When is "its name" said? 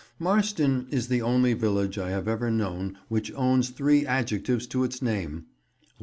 4.83-5.45